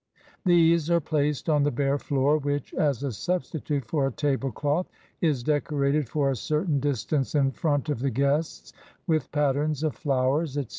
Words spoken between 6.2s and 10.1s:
a certain distance in front of the guests with patterns of